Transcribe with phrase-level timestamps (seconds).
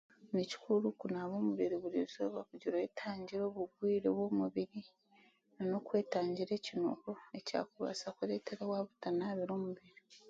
[0.35, 4.81] Nikikuru kunaaba omubiri buri eizooba kugira oyetangire obugwire bw'omubiri
[5.69, 9.93] n'okwetangira ekinuuko ekyakubaasa kureeta waaba otanaabire omubiri.